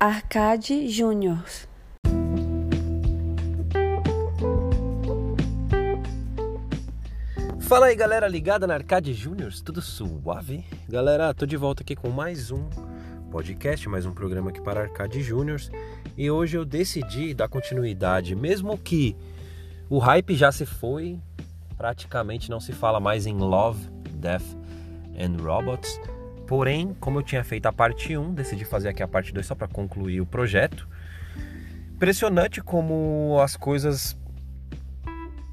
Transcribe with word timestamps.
Arcade 0.00 0.88
Júnior. 0.88 1.42
Fala 7.58 7.86
aí 7.86 7.96
galera 7.96 8.28
ligada 8.28 8.64
na 8.64 8.74
Arcade 8.74 9.12
Juniors, 9.12 9.60
tudo 9.60 9.82
suave? 9.82 10.64
Galera, 10.88 11.34
tô 11.34 11.44
de 11.44 11.56
volta 11.56 11.82
aqui 11.82 11.96
com 11.96 12.10
mais 12.10 12.52
um 12.52 12.68
podcast, 13.32 13.88
mais 13.88 14.06
um 14.06 14.12
programa 14.12 14.50
aqui 14.50 14.60
para 14.60 14.82
Arcade 14.82 15.20
Juniors 15.20 15.68
e 16.16 16.30
hoje 16.30 16.56
eu 16.56 16.64
decidi 16.64 17.34
dar 17.34 17.48
continuidade, 17.48 18.36
mesmo 18.36 18.78
que 18.78 19.16
o 19.90 19.98
hype 19.98 20.36
já 20.36 20.52
se 20.52 20.64
foi, 20.64 21.18
praticamente 21.76 22.48
não 22.48 22.60
se 22.60 22.72
fala 22.72 23.00
mais 23.00 23.26
em 23.26 23.36
Love, 23.36 23.84
Death 24.12 24.46
and 25.18 25.42
Robots, 25.42 26.00
porém, 26.48 26.96
como 26.98 27.18
eu 27.18 27.22
tinha 27.22 27.44
feito 27.44 27.66
a 27.66 27.72
parte 27.72 28.16
1, 28.16 28.32
decidi 28.32 28.64
fazer 28.64 28.88
aqui 28.88 29.02
a 29.02 29.06
parte 29.06 29.32
2 29.32 29.46
só 29.46 29.54
para 29.54 29.68
concluir 29.68 30.22
o 30.22 30.26
projeto. 30.26 30.88
Impressionante 31.94 32.62
como 32.62 33.38
as 33.42 33.54
coisas 33.54 34.16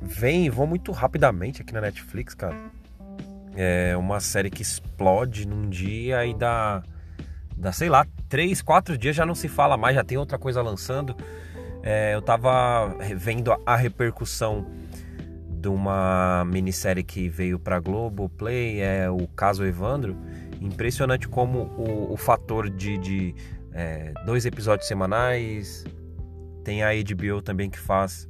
vem 0.02 0.46
e 0.46 0.50
vão 0.50 0.66
muito 0.66 0.94
rapidamente 0.94 1.62
aqui 1.62 1.74
na 1.74 1.82
Netflix, 1.82 2.34
cara. 2.34 2.56
É 3.58 3.96
uma 3.98 4.22
série 4.22 4.50
que 4.50 4.62
explode 4.62 5.46
num 5.46 5.70
dia 5.70 6.26
e 6.26 6.34
dá, 6.34 6.82
dá 7.58 7.74
sei 7.74 7.90
lá, 7.90 8.08
três, 8.30 8.62
quatro 8.62 8.98
dias 8.98 9.16
já 9.16 9.26
não 9.26 9.36
se 9.36 9.50
fala 9.50 9.76
mais, 9.76 9.96
já 9.96 10.04
tem 10.04 10.18
outra 10.18 10.38
coisa 10.38 10.62
lançando. 10.62 11.16
É, 11.84 12.16
eu 12.16 12.22
tava 12.22 12.96
vendo 13.18 13.52
a 13.66 13.76
repercussão 13.76 14.66
de 15.50 15.68
uma 15.68 16.46
minissérie 16.46 17.04
que 17.04 17.28
veio 17.28 17.60
pra 17.60 17.80
Globo 17.80 18.30
Play, 18.30 18.80
é 18.82 19.10
o 19.10 19.28
Caso 19.28 19.66
Evandro. 19.66 20.16
Impressionante 20.66 21.28
como 21.28 21.60
o, 21.78 22.14
o 22.14 22.18
fator 22.18 22.70
de, 22.70 22.98
de 22.98 23.36
é, 23.72 24.12
dois 24.26 24.46
episódios 24.46 24.88
semanais, 24.88 25.86
tem 26.64 26.82
a 26.82 26.90
HBO 26.92 27.42
também 27.42 27.70
que 27.70 27.78
faz 27.78 28.28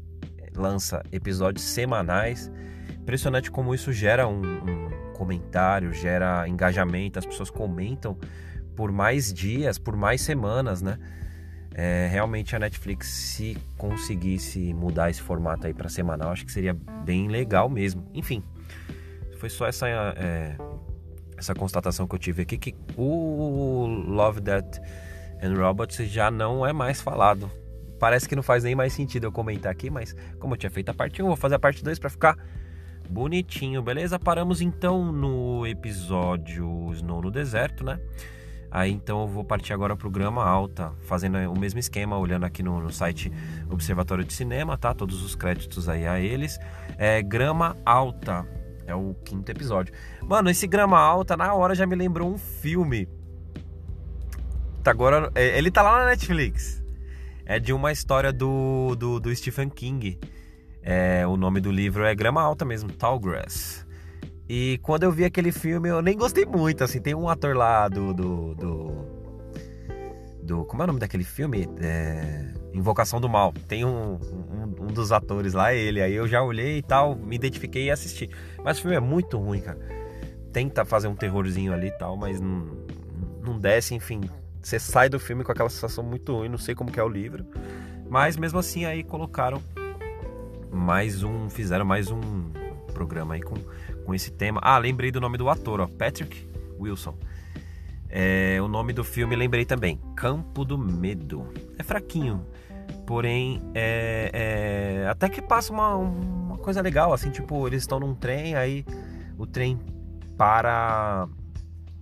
lança 0.53 1.02
episódios 1.11 1.63
semanais. 1.63 2.52
Impressionante 3.00 3.50
como 3.50 3.73
isso 3.73 3.94
gera 3.94 4.28
um, 4.28 4.41
um 4.41 5.13
comentário, 5.13 5.94
gera 5.94 6.47
engajamento, 6.47 7.19
as 7.19 7.25
pessoas 7.25 7.50
comentam 7.50 8.17
por 8.75 8.91
mais 8.91 9.31
dias, 9.33 9.78
por 9.78 9.95
mais 9.95 10.22
semanas, 10.22 10.81
né? 10.81 11.00
É, 11.73 12.08
realmente 12.09 12.56
a 12.56 12.59
Netflix, 12.59 13.08
se 13.08 13.58
conseguisse 13.78 14.73
mudar 14.73 15.09
esse 15.09 15.22
formato 15.22 15.67
aí 15.67 15.73
para 15.73 15.89
semanal, 15.89 16.31
acho 16.31 16.45
que 16.45 16.52
seria 16.52 16.73
bem 16.73 17.28
legal 17.28 17.69
mesmo. 17.69 18.09
Enfim, 18.13 18.44
foi 19.38 19.50
só 19.50 19.67
essa, 19.67 19.88
é, 19.88 20.56
essa 21.38 21.53
constatação 21.53 22.08
que 22.08 22.16
eu 22.16 22.19
tive 22.19 22.44
aqui 22.44 22.58
que 22.58 22.75
o 22.97 23.86
Love, 23.86 24.41
Death 24.41 24.80
and 25.41 25.55
Robots 25.55 25.97
já 26.09 26.31
não 26.31 26.66
é 26.66 26.72
mais 26.72 27.02
falado 27.02 27.50
Parece 28.00 28.28
que 28.28 28.36
não 28.36 28.44
faz 28.44 28.64
nem 28.64 28.75
mais 28.75 28.94
sentido 28.94 29.25
eu 29.25 29.31
comentar 29.31 29.72
aqui, 29.72 29.89
mas 29.89 30.16
como 30.39 30.53
eu 30.53 30.58
tinha 30.58 30.69
feito 30.69 30.89
a 30.89 30.94
parte 30.94 31.22
1, 31.22 31.25
vou 31.25 31.36
fazer 31.36 31.56
a 31.56 31.59
parte 31.59 31.83
2 31.83 31.97
para 31.97 32.09
ficar 32.09 32.38
bonitinho, 33.09 33.81
beleza? 33.81 34.19
Paramos 34.19 34.61
então 34.61 35.11
no 35.11 35.66
episódio 35.66 36.91
Snow 36.94 37.22
no 37.22 37.31
Deserto, 37.31 37.83
né? 37.83 38.00
Aí 38.69 38.91
então 38.91 39.22
eu 39.22 39.28
vou 39.28 39.45
partir 39.45 39.72
agora 39.72 39.95
pro 39.95 40.09
Grama 40.09 40.44
Alta, 40.44 40.91
fazendo 41.03 41.38
o 41.50 41.58
mesmo 41.58 41.80
esquema, 41.80 42.17
olhando 42.17 42.45
aqui 42.45 42.61
no, 42.61 42.81
no 42.81 42.91
site 42.91 43.31
Observatório 43.69 44.25
de 44.25 44.33
Cinema, 44.33 44.78
tá? 44.78 44.94
Todos 44.94 45.23
os 45.23 45.33
créditos 45.33 45.88
aí 45.88 46.06
a 46.06 46.19
eles. 46.19 46.59
É 46.97 47.22
Grama 47.22 47.78
Alta, 47.86 48.45
é 48.86 48.95
o 48.95 49.16
quinto 49.23 49.52
episódio. 49.52 49.94
Mano, 50.22 50.50
esse 50.50 50.67
Grama 50.67 51.00
Alta 51.00 51.36
na 51.36 51.53
hora 51.53 51.75
já 51.75 51.86
me 51.86 51.95
lembrou 51.95 52.31
um 52.31 52.38
filme. 52.38 53.08
Tá 54.83 54.91
agora, 54.91 55.31
é, 55.36 55.58
ele 55.58 55.72
tá 55.72 55.81
lá 55.81 56.00
na 56.00 56.05
Netflix 56.11 56.86
é 57.45 57.59
de 57.59 57.72
uma 57.72 57.91
história 57.91 58.33
do, 58.33 58.95
do, 58.95 59.19
do 59.19 59.36
Stephen 59.36 59.69
King. 59.69 60.19
É, 60.81 61.25
o 61.28 61.38
nome 61.38 61.61
do 61.61 61.72
livro 61.72 62.03
é 62.03 62.13
Grama 62.13 62.41
Alta 62.41 62.66
mesmo, 62.66 62.91
Tall 62.91 63.19
Grass. 63.19 63.85
E 64.50 64.79
quando 64.81 65.03
eu 65.03 65.12
vi 65.12 65.23
aquele 65.25 65.52
filme, 65.52 65.90
eu 65.90 66.02
nem 66.02 66.17
gostei 66.17 66.46
muito, 66.46 66.84
assim, 66.84 67.00
tem 67.00 67.16
um 67.16 67.29
ator 67.29 67.56
lá 67.56 67.88
do... 67.88 68.13
do, 68.13 68.56
do, 68.56 69.04
do 70.45 70.63
como 70.66 70.81
é 70.81 70.85
o 70.85 70.88
nome 70.88 71.00
daquele 71.00 71.23
filme? 71.23 71.67
É, 71.81 72.53
Invocação 72.73 73.19
do 73.19 73.28
Mal. 73.28 73.53
Tem 73.67 73.83
um, 73.83 74.13
um, 74.13 74.83
um, 74.83 74.88
dos 74.88 75.11
atores 75.11 75.53
lá, 75.53 75.73
ele. 75.73 76.01
Aí 76.01 76.13
eu 76.13 76.28
já 76.28 76.41
olhei 76.41 76.78
e 76.78 76.81
tal, 76.81 77.16
me 77.16 77.35
identifiquei 77.35 77.85
e 77.85 77.91
assisti. 77.91 78.29
Mas 78.63 78.78
o 78.78 78.81
filme 78.81 78.95
é 78.95 79.00
muito 79.00 79.38
ruim, 79.38 79.59
cara. 79.59 79.79
Tenta 80.53 80.85
fazer 80.85 81.07
um 81.07 81.16
terrorzinho 81.16 81.73
ali 81.73 81.88
e 81.88 81.97
tal, 81.97 82.16
mas 82.16 82.39
não, 82.39 82.85
não 83.44 83.59
desce, 83.59 83.94
enfim 83.94 84.22
você 84.66 84.79
sai 84.79 85.07
do 85.07 85.19
filme 85.19 85.44
com 85.44 85.51
aquela 85.51 85.69
sensação 85.69 86.03
muito 86.03 86.35
ruim, 86.35 86.50
não 86.50 86.57
sei 86.57 86.73
como 86.73 86.91
que 86.91 87.00
é 87.00 87.03
o 87.03 87.07
livro. 87.07 87.45
Mas 88.09 88.35
mesmo 88.35 88.57
assim 88.57 88.84
aí 88.85 89.03
colocaram 89.03 89.61
mais 90.72 91.22
um, 91.22 91.47
fizeram 91.51 91.85
mais 91.85 92.09
um 92.09 92.19
programa 92.91 93.35
aí 93.35 93.41
com, 93.44 93.53
com 94.03 94.13
esse 94.16 94.31
tema. 94.31 94.59
Ah, 94.63 94.79
lembrei 94.79 95.11
do 95.11 95.22
nome 95.22 95.38
do 95.38 95.50
ator, 95.50 95.81
ó, 95.81 95.88
Patrick 95.88 96.50
Wilson. 96.79 97.16
É, 98.09 98.59
o 98.61 98.67
nome 98.67 98.93
do 98.93 99.03
filme 99.03 99.35
lembrei 99.35 99.66
também, 99.66 99.99
Campo 100.16 100.63
do 100.63 100.77
Medo. 100.77 101.47
É 101.77 101.83
fraquinho, 101.83 102.45
porém 103.05 103.61
é, 103.73 104.31
é, 105.03 105.07
até 105.09 105.27
que 105.29 105.41
passa 105.41 105.73
uma, 105.73 105.95
uma 105.95 106.57
coisa 106.57 106.81
legal, 106.81 107.13
assim, 107.13 107.29
tipo, 107.29 107.67
eles 107.67 107.83
estão 107.83 107.99
num 107.99 108.13
trem, 108.13 108.55
aí 108.55 108.85
o 109.38 109.45
trem 109.45 109.79
para 110.38 111.27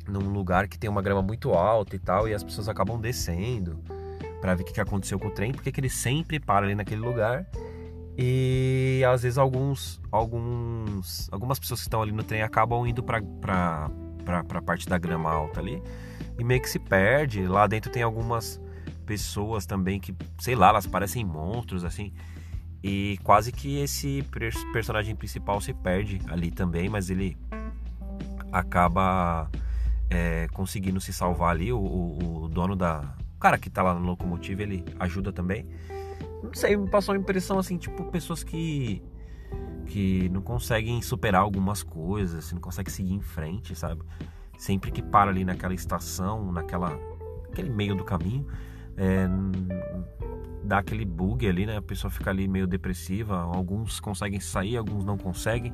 num 0.08 0.32
lugar 0.32 0.68
que 0.68 0.78
tem 0.78 0.90
uma 0.90 1.02
grama 1.02 1.22
muito 1.22 1.52
alta 1.52 1.96
e 1.96 2.00
tal, 2.00 2.28
e 2.28 2.34
as 2.34 2.44
pessoas 2.44 2.68
acabam 2.68 3.00
descendo 3.00 3.80
para 4.42 4.56
ver 4.56 4.64
o 4.64 4.66
que 4.66 4.82
aconteceu 4.82 5.18
com 5.18 5.28
o 5.30 5.32
trem, 5.32 5.54
porque 5.54 5.72
que 5.72 5.80
ele 5.80 5.90
sempre 5.90 6.40
para 6.40 6.66
ali 6.66 6.76
naquele 6.76 7.00
lugar. 7.00 7.48
E 8.18 9.02
às 9.08 9.24
vezes 9.24 9.38
alguns, 9.38 10.00
alguns, 10.12 11.30
algumas 11.32 11.58
pessoas 11.58 11.80
que 11.80 11.88
estão 11.88 12.02
ali 12.02 12.12
no 12.12 12.24
trem 12.24 12.44
acabam 12.44 12.86
indo 12.86 13.02
para 13.02 13.90
para 14.24 14.62
parte 14.62 14.88
da 14.88 14.98
grama 14.98 15.30
alta 15.32 15.60
ali 15.60 15.82
e 16.38 16.44
meio 16.44 16.62
que 16.62 16.70
se 16.70 16.80
perde. 16.80 17.46
Lá 17.48 17.68
dentro 17.68 17.92
tem 17.92 18.04
algumas 18.04 18.60
pessoas 19.06 19.66
também 19.66 20.00
que, 20.00 20.16
sei 20.40 20.56
lá, 20.56 20.70
elas 20.70 20.88
parecem 20.88 21.24
monstros 21.24 21.84
assim. 21.84 22.14
E 22.84 23.18
quase 23.24 23.52
que 23.52 23.80
esse 23.80 24.24
personagem 24.74 25.16
principal 25.16 25.62
se 25.62 25.74
perde 25.74 26.22
ali 26.28 26.52
também, 26.52 26.90
mas 26.90 27.10
ele 27.10 27.38
acaba 28.52 29.50
é, 30.10 30.48
conseguindo 30.52 31.00
se 31.00 31.14
salvar 31.14 31.52
ali. 31.52 31.72
O, 31.72 31.80
o, 31.80 32.44
o, 32.44 32.50
dono 32.50 32.76
da. 32.76 33.16
O 33.36 33.40
cara 33.40 33.58
que 33.58 33.70
tá 33.70 33.82
lá 33.82 33.94
no 33.94 34.06
locomotivo, 34.06 34.62
ele 34.62 34.84
ajuda 35.00 35.32
também. 35.32 35.66
Não 36.44 36.54
sei, 36.54 36.76
me 36.76 36.90
passou 36.90 37.16
uma 37.16 37.22
impressão 37.22 37.58
assim, 37.58 37.78
tipo, 37.78 38.04
pessoas 38.06 38.44
que. 38.44 39.02
Que 39.86 40.30
não 40.30 40.42
conseguem 40.42 41.02
superar 41.02 41.42
algumas 41.42 41.84
coisas, 41.84 42.52
não 42.52 42.62
conseguem 42.62 42.92
seguir 42.92 43.14
em 43.14 43.22
frente, 43.22 43.76
sabe? 43.76 44.02
Sempre 44.58 44.92
que 44.92 45.02
para 45.02 45.32
ali 45.32 45.44
naquela 45.44 45.74
estação, 45.74 46.52
naquela. 46.52 46.98
aquele 47.52 47.70
meio 47.70 47.96
do 47.96 48.04
caminho, 48.04 48.48
é, 48.96 49.28
dá 50.64 50.80
aquele 50.80 51.06
bug 51.06 51.48
ali, 51.48 51.66
né? 51.66 51.78
A 51.78 51.82
pessoa 51.82 52.10
fica 52.10 52.30
ali 52.30 52.48
meio 52.48 52.68
depressiva. 52.68 53.38
Alguns 53.38 54.00
conseguem 54.00 54.40
sair, 54.40 54.78
alguns 54.78 55.04
não 55.04 55.18
conseguem 55.18 55.74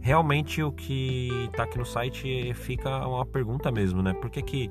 realmente 0.00 0.62
o 0.62 0.72
que 0.72 1.28
está 1.50 1.64
aqui 1.64 1.78
no 1.78 1.84
site 1.84 2.54
fica 2.54 3.06
uma 3.06 3.26
pergunta 3.26 3.70
mesmo, 3.70 4.02
né? 4.02 4.14
Por 4.14 4.30
que 4.30 4.42
que, 4.42 4.70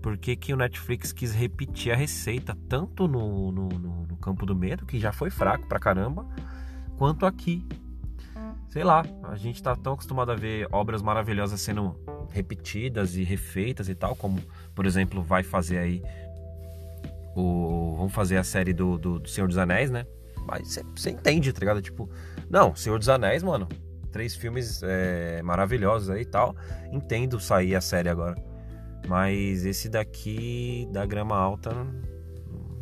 por 0.00 0.16
que, 0.16 0.36
que 0.36 0.52
o 0.52 0.56
Netflix 0.56 1.12
quis 1.12 1.34
repetir 1.34 1.92
a 1.92 1.96
receita 1.96 2.56
tanto 2.68 3.08
no, 3.08 3.50
no, 3.50 3.68
no, 3.68 4.06
no 4.06 4.16
campo 4.16 4.46
do 4.46 4.54
medo, 4.54 4.86
que 4.86 4.98
já 4.98 5.12
foi 5.12 5.30
fraco 5.30 5.66
pra 5.66 5.78
caramba, 5.78 6.26
quanto 7.00 7.24
aqui? 7.24 7.66
Sei 8.68 8.84
lá, 8.84 9.02
a 9.22 9.34
gente 9.34 9.54
está 9.54 9.74
tão 9.74 9.94
acostumado 9.94 10.32
a 10.32 10.34
ver 10.34 10.68
obras 10.70 11.00
maravilhosas 11.00 11.58
sendo 11.58 11.96
repetidas 12.30 13.16
e 13.16 13.24
refeitas 13.24 13.88
e 13.88 13.94
tal, 13.94 14.14
como, 14.14 14.38
por 14.74 14.84
exemplo, 14.84 15.22
vai 15.22 15.42
fazer 15.42 15.78
aí 15.78 16.02
o... 17.34 17.94
Vamos 17.96 18.12
fazer 18.12 18.36
a 18.36 18.44
série 18.44 18.74
do, 18.74 18.98
do, 18.98 19.18
do 19.18 19.28
Senhor 19.30 19.46
dos 19.46 19.56
Anéis, 19.56 19.90
né? 19.90 20.04
Mas 20.46 20.78
você 20.94 21.08
entende, 21.08 21.50
tá 21.54 21.60
ligado? 21.60 21.80
Tipo, 21.80 22.06
não, 22.50 22.76
Senhor 22.76 22.98
dos 22.98 23.08
Anéis, 23.08 23.42
mano, 23.42 23.66
três 24.12 24.34
filmes 24.34 24.82
é, 24.82 25.40
maravilhosos 25.42 26.10
aí 26.10 26.20
e 26.20 26.26
tal. 26.26 26.54
Entendo 26.92 27.40
sair 27.40 27.74
a 27.74 27.80
série 27.80 28.10
agora. 28.10 28.36
Mas 29.08 29.64
esse 29.64 29.88
daqui 29.88 30.86
da 30.92 31.06
grama 31.06 31.34
alta, 31.34 31.70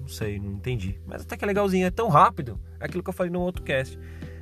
não 0.09 0.15
sei, 0.15 0.41
não 0.41 0.53
entendi. 0.53 0.99
Mas 1.07 1.23
até 1.23 1.37
que 1.37 1.45
é 1.45 1.47
legalzinho, 1.47 1.87
é 1.87 1.91
tão 1.91 2.09
rápido. 2.09 2.59
É 2.81 2.87
aquilo 2.87 3.03
que 3.03 3.11
eu 3.11 3.15
falei 3.15 3.31
no 3.31 3.41
outro 3.41 3.63
cast. 3.63 3.99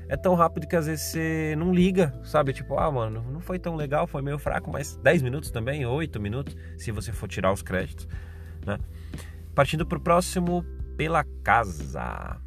É 0.08 0.16
tão 0.16 0.36
rápido 0.36 0.68
que 0.68 0.76
às 0.76 0.86
vezes 0.86 1.06
você 1.06 1.56
não 1.58 1.74
liga, 1.74 2.14
sabe? 2.22 2.52
Tipo, 2.52 2.78
ah, 2.78 2.88
mano, 2.88 3.24
não 3.32 3.40
foi 3.40 3.58
tão 3.58 3.74
legal, 3.74 4.06
foi 4.06 4.22
meio 4.22 4.38
fraco, 4.38 4.70
mas 4.70 4.94
10 4.98 5.22
minutos 5.22 5.50
também, 5.50 5.84
8 5.84 6.20
minutos, 6.20 6.56
se 6.78 6.92
você 6.92 7.12
for 7.12 7.28
tirar 7.28 7.52
os 7.52 7.60
créditos, 7.60 8.06
né? 8.64 8.78
Partindo 9.52 9.84
pro 9.84 9.98
próximo, 9.98 10.64
Pela 10.96 11.24
Casa. 11.42 12.40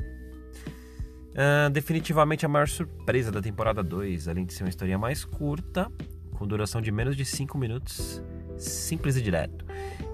Uh, 1.32 1.70
definitivamente 1.70 2.46
a 2.46 2.50
maior 2.50 2.70
surpresa 2.70 3.30
da 3.30 3.42
temporada 3.42 3.84
2, 3.84 4.30
além 4.30 4.46
de 4.46 4.54
ser 4.54 4.64
uma 4.64 4.70
história 4.70 4.98
mais 4.98 5.26
curta, 5.26 5.92
com 6.32 6.48
duração 6.48 6.82
de 6.82 6.92
menos 6.92 7.18
de 7.18 7.26
5 7.26 7.58
minutos, 7.58 8.24
simples 8.60 9.16
e 9.16 9.22
direto. 9.22 9.66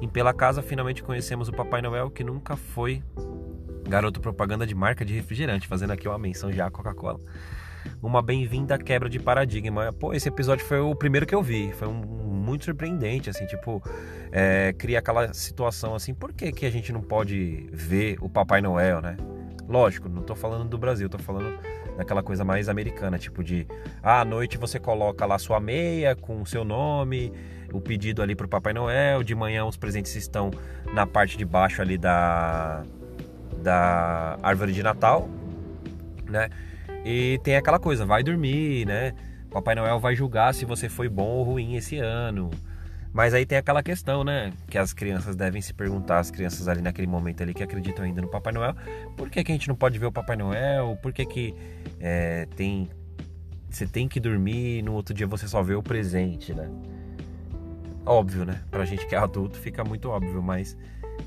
Em 0.02 0.08
Pela 0.08 0.34
Casa, 0.34 0.62
finalmente 0.62 1.04
conhecemos 1.04 1.50
o 1.50 1.52
Papai 1.52 1.82
Noel, 1.82 2.10
que 2.10 2.24
nunca 2.24 2.56
foi 2.56 3.04
garoto 3.88 4.20
propaganda 4.20 4.66
de 4.66 4.76
marca 4.76 5.04
de 5.04 5.14
refrigerante, 5.14 5.68
fazendo 5.68 5.92
aqui 5.92 6.08
uma 6.08 6.18
menção 6.18 6.52
já 6.52 6.68
à 6.68 6.72
Coca-Cola. 6.72 7.20
Uma 8.02 8.22
bem-vinda 8.22 8.78
quebra 8.78 9.10
de 9.10 9.20
paradigma. 9.20 9.94
Pô, 9.94 10.14
esse 10.14 10.28
episódio 10.28 10.66
foi 10.66 10.80
o 10.80 10.96
primeiro 10.96 11.26
que 11.26 11.36
eu 11.36 11.42
vi. 11.42 11.72
Foi 11.74 11.88
um, 11.88 11.94
muito 12.46 12.66
surpreendente, 12.66 13.30
assim, 13.30 13.46
tipo, 13.46 13.82
é, 14.32 14.74
cria 14.74 15.00
aquela 15.00 15.34
situação 15.34 15.96
assim, 15.96 16.14
por 16.14 16.34
que, 16.34 16.52
que 16.52 16.66
a 16.66 16.70
gente 16.70 16.92
não 16.92 17.02
pode 17.02 17.68
ver 17.72 18.18
o 18.22 18.30
Papai 18.30 18.62
Noel, 18.62 19.02
né? 19.02 19.18
Lógico, 19.68 20.08
não 20.08 20.22
tô 20.22 20.36
falando 20.36 20.70
do 20.70 20.78
Brasil, 20.78 21.10
tô 21.10 21.18
falando 21.18 21.58
daquela 21.98 22.22
coisa 22.22 22.44
mais 22.44 22.70
americana, 22.70 23.18
tipo 23.18 23.44
de 23.44 23.68
ah, 24.04 24.22
à 24.22 24.26
noite 24.26 24.58
você 24.58 24.80
coloca 24.80 25.26
lá 25.26 25.38
sua 25.38 25.60
meia 25.60 26.16
com 26.16 26.42
o 26.42 26.46
seu 26.46 26.64
nome, 26.64 27.32
o 27.72 27.80
pedido 27.80 28.22
ali 28.22 28.36
pro 28.36 28.48
Papai 28.48 28.74
Noel, 28.74 29.24
de 29.24 29.34
manhã 29.34 29.66
os 29.66 29.78
presentes 29.78 30.16
estão 30.16 30.52
na 30.94 31.06
parte 31.06 31.38
de 31.38 31.46
baixo 31.46 31.82
ali 31.82 31.98
da 31.98 32.84
da 33.62 34.38
árvore 34.44 34.72
de 34.74 34.84
Natal, 34.84 35.28
né? 36.30 36.50
E 37.04 37.40
tem 37.44 37.56
aquela 37.56 37.80
coisa, 37.80 38.06
vai 38.06 38.24
dormir, 38.24 38.86
né? 38.86 39.14
Papai 39.50 39.74
Noel 39.74 40.00
vai 40.00 40.16
julgar 40.16 40.54
se 40.54 40.66
você 40.66 40.90
foi 40.90 41.08
bom 41.08 41.28
ou 41.28 41.44
ruim 41.44 41.76
esse 41.76 41.98
ano. 41.98 42.50
Mas 43.16 43.34
aí 43.34 43.46
tem 43.46 43.58
aquela 43.58 43.82
questão, 43.82 44.26
né? 44.26 44.52
Que 44.68 44.78
as 44.78 44.92
crianças 44.92 45.38
devem 45.38 45.62
se 45.62 45.74
perguntar, 45.74 46.20
as 46.20 46.30
crianças 46.30 46.68
ali 46.68 46.82
naquele 46.82 47.08
momento 47.08 47.42
ali 47.42 47.54
que 47.54 47.64
acreditam 47.64 48.04
ainda 48.04 48.22
no 48.22 48.28
Papai 48.28 48.52
Noel, 48.52 48.76
por 49.16 49.30
que, 49.30 49.42
que 49.42 49.54
a 49.54 49.56
gente 49.56 49.70
não 49.70 49.76
pode 49.76 49.98
ver 49.98 50.08
o 50.08 50.12
Papai 50.12 50.36
Noel? 50.36 51.00
Por 51.02 51.14
que, 51.14 51.26
que 51.26 51.56
é, 51.98 52.46
tem. 52.58 52.90
Você 53.70 53.88
tem 53.88 54.10
que 54.10 54.20
dormir 54.20 54.80
e 54.80 54.82
no 54.82 54.92
outro 54.92 55.14
dia 55.14 55.26
você 55.26 55.48
só 55.48 55.64
vê 55.64 55.76
o 55.76 55.82
presente, 55.82 56.54
né? 56.54 56.70
Óbvio, 58.06 58.44
né? 58.44 58.62
Pra 58.70 58.84
gente 58.84 59.08
que 59.08 59.16
é 59.16 59.18
adulto 59.18 59.58
fica 59.58 59.82
muito 59.82 60.10
óbvio, 60.10 60.44
mas 60.44 60.78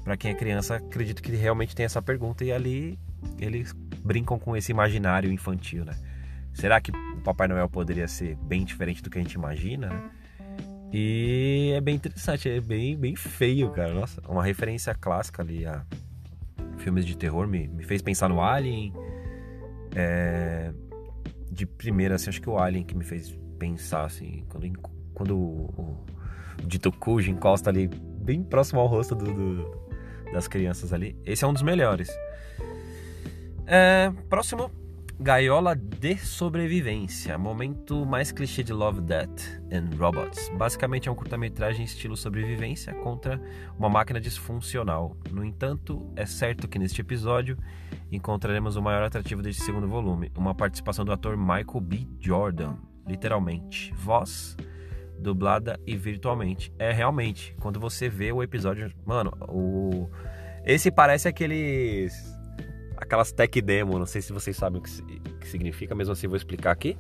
para 0.05 0.15
quem 0.15 0.31
é 0.31 0.35
criança, 0.35 0.77
acredito 0.77 1.23
que 1.23 1.35
realmente 1.35 1.75
tem 1.75 1.87
essa 1.87 2.03
pergunta 2.03 2.45
e 2.45 2.53
ali 2.53 2.99
eles 3.39 3.73
brincam 4.05 4.39
com 4.39 4.55
esse 4.55 4.71
imaginário 4.71 5.33
infantil, 5.33 5.87
né? 5.87 5.97
Será 6.53 6.83
que 6.83 6.91
o 6.91 7.23
Papai 7.23 7.49
Noel 7.49 7.69
poderia 7.71 8.07
ser 8.07 8.37
bem 8.37 8.63
diferente 8.63 9.03
do 9.03 9.09
que 9.09 9.19
a 9.19 9.23
gente 9.23 9.33
imagina, 9.33 9.89
né? 9.89 10.11
E 10.93 11.73
é 11.75 11.81
bem 11.81 11.97
interessante, 11.97 12.49
é 12.49 12.61
bem, 12.61 12.97
bem 12.97 13.15
feio, 13.15 13.71
cara. 13.71 13.93
Nossa, 13.93 14.23
uma 14.29 14.43
referência 14.43 14.95
clássica 14.95 15.43
ali 15.43 15.67
a 15.67 15.85
filmes 16.79 17.05
de 17.05 17.17
terror 17.17 17.47
me, 17.47 17.69
me 17.69 17.85
fez 17.85 18.01
pensar 18.01 18.29
no 18.29 18.41
Alien. 18.41 18.93
É, 19.95 20.73
de 21.51 21.67
primeira, 21.67 22.15
assim, 22.15 22.31
acho 22.31 22.41
que 22.41 22.49
o 22.49 22.59
Alien 22.59 22.85
que 22.85 22.95
me 22.95 23.05
fez 23.05 23.37
pensar, 23.59 24.05
assim, 24.05 24.45
quando, 24.49 24.73
quando 25.15 25.37
o, 25.37 26.05
o 26.63 26.67
Dito 26.67 26.93
Cujo 26.93 27.31
encosta 27.31 27.71
ali 27.71 27.89
bem 27.89 28.43
próximo 28.43 28.81
ao 28.81 28.87
rosto 28.87 29.15
do, 29.15 29.25
do, 29.25 29.91
das 30.33 30.49
crianças 30.49 30.93
ali. 30.93 31.17
Esse 31.25 31.45
é 31.45 31.47
um 31.47 31.53
dos 31.53 31.63
melhores. 31.63 32.09
É, 33.67 34.11
próximo 34.29 34.71
Gaiola 35.21 35.75
de 35.75 36.17
sobrevivência, 36.17 37.37
momento 37.37 38.07
mais 38.07 38.31
clichê 38.31 38.63
de 38.63 38.73
Love, 38.73 39.01
Death 39.01 39.61
and 39.73 39.91
Robots. 39.99 40.49
Basicamente 40.57 41.09
é 41.09 41.13
um 41.13 41.15
curta-metragem 41.17 41.85
estilo 41.85 42.17
sobrevivência 42.17 42.95
contra 42.95 43.41
uma 43.77 43.89
máquina 43.89 44.21
disfuncional. 44.21 45.17
No 45.33 45.45
entanto, 45.45 46.09
é 46.15 46.25
certo 46.25 46.69
que 46.69 46.79
neste 46.79 47.01
episódio 47.01 47.59
encontraremos 48.13 48.77
o 48.77 48.83
maior 48.83 49.03
atrativo 49.03 49.43
deste 49.43 49.63
segundo 49.63 49.89
volume, 49.89 50.31
uma 50.37 50.55
participação 50.55 51.05
do 51.05 51.11
ator 51.11 51.37
Michael 51.37 51.81
B. 51.81 52.07
Jordan, 52.21 52.77
literalmente, 53.05 53.93
voz 53.95 54.57
dublada 55.19 55.81
e 55.85 55.97
virtualmente. 55.97 56.73
É 56.79 56.93
realmente, 56.93 57.57
quando 57.59 57.81
você 57.81 58.09
vê 58.09 58.31
o 58.31 58.41
episódio, 58.41 58.93
mano, 59.05 59.33
o 59.49 60.09
esse 60.65 60.91
parece 60.91 61.27
aqueles 61.27 62.38
aquelas 63.01 63.33
tech 63.33 63.61
demo, 63.61 63.99
não 63.99 64.07
sei 64.07 64.21
se 64.21 64.33
vocês 64.33 64.57
sabem 64.57 64.81
o 64.81 64.83
que, 64.83 65.21
que 65.41 65.49
significa, 65.49 65.95
mesmo 65.95 66.13
assim 66.13 66.27
vou 66.27 66.37
explicar 66.37 66.73
aqui. 66.73 66.97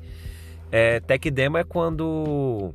É, 0.70 1.00
tech 1.00 1.30
demo 1.30 1.58
é 1.58 1.64
quando 1.64 2.72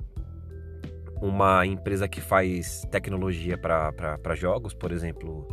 uma 1.21 1.65
empresa 1.65 2.07
que 2.07 2.19
faz 2.19 2.85
tecnologia 2.91 3.57
para 3.57 4.35
jogos, 4.35 4.73
por 4.73 4.91
exemplo, 4.91 5.47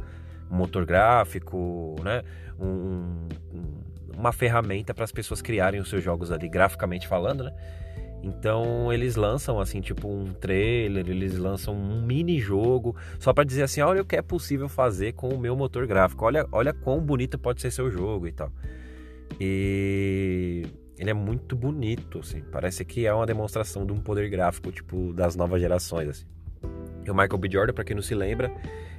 motor 0.51 0.85
gráfico, 0.85 1.95
né? 2.03 2.23
Um, 2.59 3.29
um, 3.55 3.81
uma 4.17 4.33
ferramenta 4.33 4.93
para 4.93 5.05
as 5.05 5.13
pessoas 5.13 5.41
criarem 5.41 5.81
os 5.81 5.89
seus 5.89 6.03
jogos 6.03 6.33
ali, 6.33 6.49
graficamente 6.49 7.07
falando, 7.07 7.45
né? 7.45 7.53
Então 8.23 8.93
eles 8.93 9.17
lançam 9.17 9.59
assim, 9.59 9.81
tipo 9.81 10.07
um 10.09 10.27
trailer, 10.27 11.09
eles 11.09 11.39
lançam 11.39 11.75
um 11.75 12.03
mini 12.03 12.39
jogo, 12.39 12.95
só 13.19 13.33
para 13.33 13.45
dizer 13.45 13.63
assim, 13.63 13.81
olha 13.81 14.03
o 14.03 14.05
que 14.05 14.17
é 14.17 14.23
possível 14.23 14.69
fazer 14.69 15.13
com 15.13 15.29
o 15.29 15.39
meu 15.39 15.57
motor 15.57 15.87
gráfico. 15.87 16.25
Olha, 16.25 16.47
olha 16.53 16.73
quão 16.73 17.01
bonito 17.01 17.39
pode 17.39 17.61
ser 17.61 17.71
seu 17.71 17.91
jogo 17.91 18.27
e 18.27 18.33
tal. 18.33 18.53
E 19.41 20.67
ele 20.99 21.09
é 21.09 21.15
muito 21.15 21.57
bonito, 21.57 22.19
assim. 22.19 22.43
Parece 22.53 22.85
que 22.85 23.07
é 23.07 23.15
uma 23.15 23.25
demonstração 23.25 23.87
de 23.87 23.93
um 23.93 23.99
poder 23.99 24.29
gráfico, 24.29 24.71
tipo, 24.71 25.15
das 25.15 25.35
novas 25.35 25.59
gerações, 25.59 26.09
assim. 26.09 26.27
E 27.07 27.11
o 27.11 27.15
Michael 27.15 27.39
B. 27.39 27.49
Jordan, 27.51 27.73
pra 27.73 27.85
quem 27.85 27.97
não 27.97 28.03
se 28.03 28.15
lembra, 28.15 28.53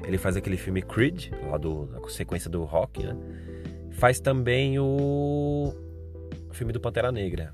ele 0.03 0.17
faz 0.17 0.35
aquele 0.35 0.57
filme 0.57 0.81
Creed, 0.81 1.29
lá 1.49 1.59
do, 1.59 1.87
sequência 2.09 2.49
do 2.49 2.63
rock, 2.63 3.03
né? 3.03 3.15
Faz 3.91 4.19
também 4.19 4.79
o 4.79 5.73
filme 6.51 6.73
do 6.73 6.79
Pantera 6.79 7.11
Negra, 7.11 7.53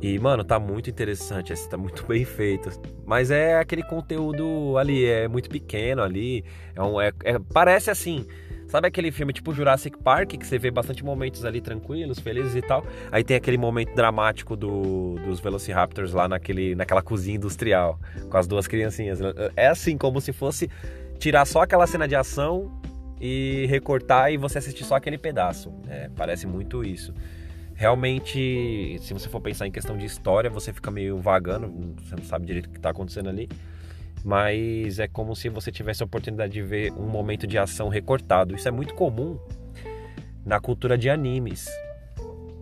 e, 0.00 0.18
mano, 0.18 0.42
tá 0.42 0.58
muito 0.58 0.88
interessante, 0.88 1.52
tá 1.68 1.76
muito 1.76 2.04
bem 2.06 2.24
feito. 2.24 2.70
Mas 3.04 3.30
é 3.30 3.58
aquele 3.58 3.82
conteúdo 3.82 4.76
ali, 4.78 5.04
é 5.04 5.28
muito 5.28 5.50
pequeno 5.50 6.02
ali. 6.02 6.44
É 6.74 6.82
um, 6.82 7.00
é, 7.00 7.12
é, 7.24 7.38
parece 7.52 7.90
assim. 7.90 8.26
Sabe 8.66 8.86
aquele 8.86 9.10
filme 9.10 9.32
tipo 9.32 9.52
Jurassic 9.52 9.98
Park, 9.98 10.30
que 10.30 10.46
você 10.46 10.56
vê 10.56 10.70
bastante 10.70 11.04
momentos 11.04 11.44
ali 11.44 11.60
tranquilos, 11.60 12.20
felizes 12.20 12.54
e 12.54 12.62
tal? 12.62 12.86
Aí 13.10 13.24
tem 13.24 13.36
aquele 13.36 13.58
momento 13.58 13.92
dramático 13.96 14.54
do, 14.56 15.16
dos 15.26 15.40
Velociraptors 15.40 16.12
lá 16.12 16.28
naquele, 16.28 16.76
naquela 16.76 17.02
cozinha 17.02 17.36
industrial, 17.36 17.98
com 18.30 18.36
as 18.36 18.46
duas 18.46 18.68
criancinhas. 18.68 19.18
É 19.56 19.66
assim, 19.66 19.98
como 19.98 20.20
se 20.20 20.32
fosse 20.32 20.70
tirar 21.18 21.46
só 21.46 21.62
aquela 21.62 21.84
cena 21.84 22.06
de 22.06 22.14
ação 22.14 22.70
e 23.20 23.66
recortar 23.68 24.32
e 24.32 24.36
você 24.36 24.58
assistir 24.58 24.84
só 24.84 24.94
aquele 24.94 25.18
pedaço. 25.18 25.74
É, 25.88 26.08
parece 26.14 26.46
muito 26.46 26.84
isso 26.84 27.12
realmente, 27.80 28.98
se 29.00 29.14
você 29.14 29.26
for 29.26 29.40
pensar 29.40 29.66
em 29.66 29.70
questão 29.70 29.96
de 29.96 30.04
história, 30.04 30.50
você 30.50 30.70
fica 30.70 30.90
meio 30.90 31.18
vagando, 31.18 31.66
você 31.96 32.14
não 32.14 32.22
sabe 32.24 32.44
direito 32.44 32.66
o 32.66 32.68
que 32.68 32.76
está 32.76 32.90
acontecendo 32.90 33.30
ali. 33.30 33.48
Mas 34.22 34.98
é 34.98 35.08
como 35.08 35.34
se 35.34 35.48
você 35.48 35.72
tivesse 35.72 36.02
a 36.02 36.04
oportunidade 36.04 36.52
de 36.52 36.60
ver 36.60 36.92
um 36.92 37.08
momento 37.08 37.46
de 37.46 37.56
ação 37.56 37.88
recortado. 37.88 38.54
Isso 38.54 38.68
é 38.68 38.70
muito 38.70 38.92
comum 38.92 39.38
na 40.44 40.60
cultura 40.60 40.98
de 40.98 41.08
animes. 41.08 41.70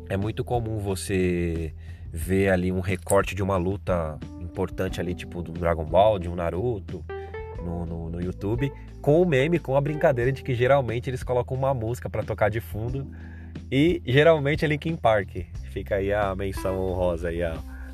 É 0.08 0.16
muito 0.16 0.44
comum 0.44 0.78
você 0.78 1.74
ver 2.12 2.50
ali 2.50 2.70
um 2.70 2.78
recorte 2.78 3.34
de 3.34 3.42
uma 3.42 3.56
luta 3.56 4.16
importante 4.40 5.00
ali, 5.00 5.16
tipo 5.16 5.42
do 5.42 5.50
Dragon 5.50 5.84
Ball, 5.84 6.20
de 6.20 6.28
um 6.28 6.36
Naruto, 6.36 7.04
no, 7.60 7.84
no, 7.84 8.08
no 8.08 8.22
YouTube, 8.22 8.72
com 9.02 9.20
o 9.20 9.26
meme, 9.26 9.58
com 9.58 9.74
a 9.74 9.80
brincadeira 9.80 10.30
de 10.30 10.44
que 10.44 10.54
geralmente 10.54 11.10
eles 11.10 11.24
colocam 11.24 11.56
uma 11.56 11.74
música 11.74 12.08
para 12.08 12.22
tocar 12.22 12.50
de 12.50 12.60
fundo 12.60 13.04
e 13.70 14.02
geralmente 14.06 14.64
é 14.64 14.68
Linkin 14.68 14.96
Park. 14.96 15.46
Fica 15.70 15.96
aí 15.96 16.12
a 16.12 16.34
menção 16.34 16.80
honrosa 16.80 17.28
aí 17.28 17.40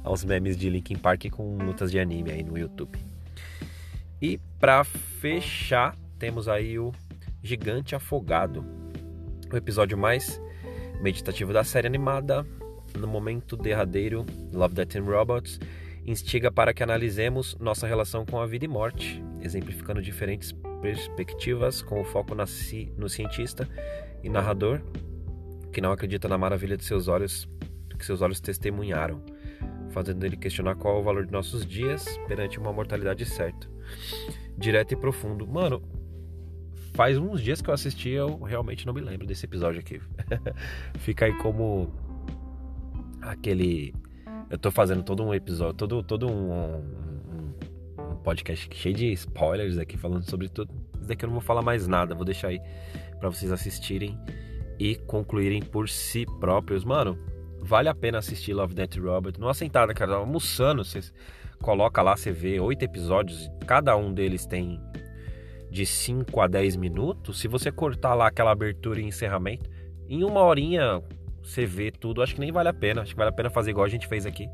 aos 0.02 0.24
memes 0.24 0.56
de 0.56 0.70
Linkin 0.70 0.96
Park 0.96 1.30
com 1.30 1.56
lutas 1.56 1.90
de 1.90 1.98
anime 1.98 2.30
aí 2.30 2.42
no 2.42 2.56
YouTube. 2.56 2.98
E 4.22 4.38
para 4.60 4.84
fechar, 4.84 5.96
temos 6.18 6.48
aí 6.48 6.78
o 6.78 6.92
Gigante 7.42 7.94
Afogado, 7.94 8.64
o 9.52 9.56
episódio 9.56 9.98
mais 9.98 10.40
meditativo 11.00 11.52
da 11.52 11.64
série 11.64 11.86
animada. 11.86 12.46
No 12.96 13.08
momento 13.08 13.56
derradeiro, 13.56 14.24
Love, 14.52 14.74
Death 14.74 14.96
and 14.96 15.04
Robots 15.04 15.58
instiga 16.06 16.52
para 16.52 16.72
que 16.72 16.82
analisemos 16.82 17.56
nossa 17.58 17.86
relação 17.86 18.24
com 18.24 18.38
a 18.38 18.46
vida 18.46 18.64
e 18.64 18.68
morte, 18.68 19.22
exemplificando 19.42 20.00
diferentes 20.00 20.52
perspectivas 20.80 21.82
com 21.82 22.00
o 22.00 22.04
foco 22.04 22.34
no 22.34 23.08
cientista 23.08 23.68
e 24.22 24.28
narrador 24.28 24.80
que 25.74 25.80
não 25.80 25.90
acredita 25.90 26.28
na 26.28 26.38
maravilha 26.38 26.76
de 26.76 26.84
seus 26.84 27.08
olhos, 27.08 27.48
que 27.98 28.06
seus 28.06 28.22
olhos 28.22 28.38
testemunharam, 28.38 29.20
fazendo 29.90 30.24
ele 30.24 30.36
questionar 30.36 30.76
qual 30.76 30.96
é 30.96 31.00
o 31.00 31.02
valor 31.02 31.26
de 31.26 31.32
nossos 31.32 31.66
dias 31.66 32.06
perante 32.28 32.60
uma 32.60 32.72
mortalidade 32.72 33.26
certa. 33.26 33.68
Direto 34.56 34.92
e 34.92 34.96
profundo. 34.96 35.44
Mano, 35.46 35.82
faz 36.94 37.18
uns 37.18 37.40
dias 37.42 37.60
que 37.60 37.68
eu 37.68 37.74
assisti, 37.74 38.10
eu 38.10 38.38
realmente 38.38 38.86
não 38.86 38.94
me 38.94 39.00
lembro 39.00 39.26
desse 39.26 39.46
episódio 39.46 39.80
aqui. 39.80 40.00
Fica 41.00 41.26
aí 41.26 41.36
como 41.38 41.92
aquele. 43.20 43.92
Eu 44.48 44.58
tô 44.58 44.70
fazendo 44.70 45.02
todo 45.02 45.24
um 45.24 45.34
episódio, 45.34 45.74
todo, 45.74 46.02
todo 46.04 46.30
um, 46.30 46.52
um, 46.52 47.54
um 47.98 48.16
podcast 48.22 48.68
cheio 48.72 48.94
de 48.94 49.12
spoilers 49.12 49.76
aqui 49.76 49.96
falando 49.96 50.22
sobre 50.22 50.48
tudo. 50.48 50.72
Daqui 51.00 51.24
eu 51.24 51.26
não 51.26 51.34
vou 51.34 51.42
falar 51.42 51.62
mais 51.62 51.88
nada, 51.88 52.14
vou 52.14 52.24
deixar 52.24 52.48
aí 52.48 52.60
para 53.18 53.28
vocês 53.28 53.50
assistirem 53.50 54.16
e 54.78 54.96
concluírem 54.96 55.62
por 55.62 55.88
si 55.88 56.26
próprios. 56.40 56.84
Mano, 56.84 57.18
vale 57.60 57.88
a 57.88 57.94
pena 57.94 58.18
assistir 58.18 58.52
Love, 58.52 58.74
Death 58.74 58.96
Robert. 58.96 59.34
Numa 59.38 59.54
sentada, 59.54 59.94
cara, 59.94 60.16
almoçando, 60.16 60.84
vocês 60.84 61.12
coloca 61.62 62.02
lá, 62.02 62.16
você 62.16 62.30
vê 62.30 62.60
oito 62.60 62.82
episódios, 62.82 63.50
cada 63.66 63.96
um 63.96 64.12
deles 64.12 64.44
tem 64.46 64.78
de 65.70 65.86
5 65.86 66.40
a 66.40 66.46
10 66.46 66.76
minutos. 66.76 67.40
Se 67.40 67.48
você 67.48 67.72
cortar 67.72 68.14
lá 68.14 68.28
aquela 68.28 68.52
abertura 68.52 69.00
e 69.00 69.04
encerramento, 69.04 69.68
em 70.08 70.22
uma 70.22 70.42
horinha 70.42 71.02
você 71.44 71.66
vê 71.66 71.90
tudo. 71.90 72.22
Acho 72.22 72.34
que 72.34 72.40
nem 72.40 72.50
vale 72.50 72.68
a 72.68 72.74
pena. 72.74 73.02
Acho 73.02 73.12
que 73.12 73.16
vale 73.16 73.30
a 73.30 73.32
pena 73.32 73.50
fazer 73.50 73.70
igual 73.70 73.84
a 73.84 73.88
gente 73.88 74.08
fez 74.08 74.24
aqui. 74.24 74.48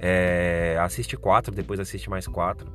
É, 0.00 0.76
assiste 0.80 1.16
quatro, 1.16 1.54
depois 1.54 1.78
assiste 1.78 2.10
mais 2.10 2.26
quatro. 2.26 2.70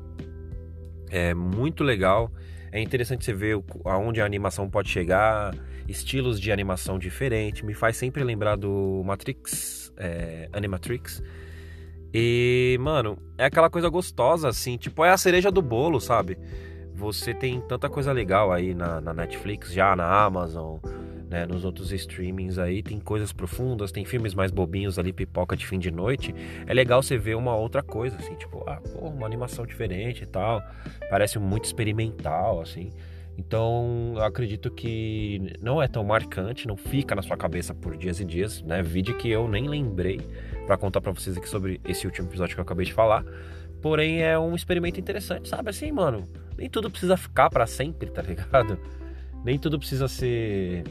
É 1.10 1.34
muito 1.34 1.84
legal. 1.84 2.32
É 2.76 2.82
interessante 2.82 3.24
você 3.24 3.32
ver 3.32 3.58
aonde 3.86 4.20
a 4.20 4.26
animação 4.26 4.70
pode 4.70 4.90
chegar, 4.90 5.56
estilos 5.88 6.42
de 6.42 6.52
animação 6.52 7.00
diferentes. 7.00 7.62
Me 7.62 7.74
faz 7.74 7.96
sempre 7.96 8.22
lembrar 8.22 8.58
do 8.58 9.02
Matrix, 9.06 9.94
é, 9.96 10.50
Animatrix. 10.52 11.24
E, 12.14 12.78
mano, 12.82 13.18
é 13.38 13.46
aquela 13.46 13.70
coisa 13.70 13.88
gostosa, 13.88 14.50
assim, 14.50 14.76
tipo, 14.76 15.06
é 15.06 15.10
a 15.10 15.16
cereja 15.16 15.50
do 15.50 15.62
bolo, 15.62 16.02
sabe? 16.02 16.38
Você 16.94 17.34
tem 17.34 17.62
tanta 17.62 17.88
coisa 17.88 18.12
legal 18.12 18.52
aí 18.52 18.74
na, 18.74 19.00
na 19.00 19.14
Netflix, 19.14 19.72
já 19.72 19.96
na 19.96 20.26
Amazon, 20.26 20.78
né, 21.30 21.46
nos 21.46 21.66
outros 21.66 21.92
streamings 21.92 22.58
aí, 22.58 22.84
tem 22.84 23.00
coisas 23.00 23.32
profundas, 23.34 23.92
tem 23.92 24.06
filmes 24.06 24.34
mais 24.34 24.52
bobinhos 24.52 25.00
ali, 25.00 25.12
pipoca 25.12 25.56
de 25.56 25.66
fim 25.66 25.80
de 25.80 25.92
noite. 25.92 26.34
É 26.66 26.74
legal 26.74 27.02
você 27.02 27.18
ver 27.18 27.36
uma 27.36 27.56
outra 27.56 27.82
coisa, 27.82 28.18
assim, 28.18 28.36
tipo, 28.36 28.64
ah, 28.68 28.82
pô, 28.82 29.08
uma 29.08 29.26
animação 29.26 29.66
diferente 29.66 30.24
e 30.24 30.28
tal. 30.28 30.62
Parece 31.10 31.40
muito 31.40 31.66
experimental, 31.66 32.62
assim. 32.62 32.92
Então, 33.38 34.14
eu 34.16 34.24
acredito 34.24 34.72
que 34.72 35.54
não 35.62 35.82
é 35.82 35.88
tão 35.88 36.04
marcante, 36.04 36.68
não 36.68 36.78
fica 36.78 37.16
na 37.16 37.22
sua 37.22 37.36
cabeça 37.36 37.74
por 37.74 37.98
dias 37.98 38.20
e 38.20 38.26
dias, 38.26 38.62
né? 38.62 38.82
Vídeo 38.82 39.18
que 39.18 39.30
eu 39.30 39.48
nem 39.48 39.68
lembrei 39.68 40.22
para 40.66 40.78
contar 40.78 41.02
para 41.02 41.12
vocês 41.12 41.38
aqui 41.38 41.50
sobre 41.50 41.82
esse 41.84 42.06
último 42.06 42.30
episódio 42.30 42.56
que 42.56 42.60
eu 42.60 42.64
acabei 42.64 42.86
de 42.86 42.94
falar. 42.94 43.26
Porém, 43.82 44.24
é 44.24 44.40
um 44.40 44.56
experimento 44.56 45.00
interessante, 45.00 45.50
sabe? 45.50 45.70
Assim, 45.70 45.92
mano, 45.92 46.24
nem 46.58 46.70
tudo 46.70 46.90
precisa 46.90 47.18
ficar 47.18 47.50
para 47.50 47.68
sempre, 47.68 48.10
tá 48.10 48.22
ligado? 48.22 48.80
Nem 49.44 49.60
tudo 49.60 49.78
precisa 49.78 50.08
ser 50.08 50.84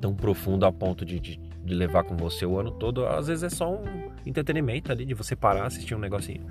tão 0.00 0.14
profundo 0.14 0.64
a 0.64 0.72
ponto 0.72 1.04
de, 1.04 1.18
de, 1.20 1.40
de, 1.64 1.74
levar 1.74 2.04
com 2.04 2.16
você 2.16 2.46
o 2.46 2.58
ano 2.58 2.70
todo. 2.70 3.06
Às 3.06 3.28
vezes 3.28 3.44
é 3.44 3.50
só 3.50 3.74
um 3.74 4.10
entretenimento 4.24 4.90
ali, 4.92 5.04
de 5.04 5.14
você 5.14 5.36
parar, 5.36 5.66
assistir 5.66 5.94
um 5.94 5.98
negocinho. 5.98 6.44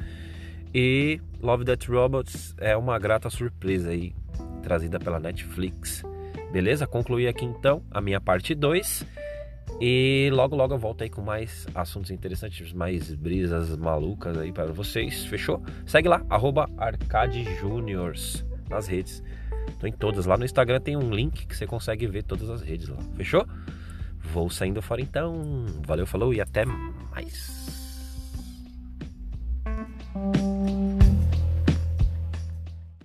E 0.74 1.20
Love 1.42 1.66
That 1.66 1.90
Robots 1.90 2.54
é 2.58 2.76
uma 2.76 3.00
grata 3.00 3.30
surpresa 3.30 3.90
aí, 3.90 4.14
trazida 4.62 5.00
pela 5.00 5.20
Netflix. 5.20 6.04
Beleza? 6.52 6.86
Concluí 6.88 7.28
aqui 7.28 7.46
então 7.46 7.84
a 7.92 8.02
minha 8.02 8.22
parte 8.22 8.54
2. 8.54 9.06
E 9.80 10.30
logo 10.34 10.56
logo 10.56 10.74
eu 10.74 10.78
volto 10.78 11.04
aí 11.04 11.10
com 11.10 11.22
mais 11.22 11.68
assuntos 11.76 12.10
interessantes, 12.10 12.74
mais 12.74 13.14
brisas 13.14 13.76
malucas 13.78 14.38
aí 14.38 14.52
para 14.52 14.72
vocês. 14.72 15.26
Fechou? 15.26 15.62
Segue 15.86 16.08
lá, 16.08 16.26
arroba 16.30 16.70
Arcade 16.78 17.44
Juniors 17.56 18.46
nas 18.70 18.88
redes. 18.88 19.24
Tô 19.80 19.88
em 19.88 19.92
todas. 19.92 20.26
Lá 20.26 20.38
no 20.38 20.46
Instagram 20.46 20.80
tem 20.80 20.96
um 20.96 21.10
link 21.10 21.46
que 21.46 21.56
você 21.56 21.68
consegue 21.68 22.08
ver 22.08 22.24
todas 22.24 22.50
as 22.50 22.62
redes 22.62 22.88
lá. 22.88 22.98
Fechou? 23.16 23.48
Vou 24.34 24.50
saindo 24.50 24.82
fora 24.82 25.02
então. 25.02 25.66
Valeu, 25.86 26.06
falou 26.06 26.34
e 26.34 26.42
até 26.42 26.66
mais. 26.66 27.87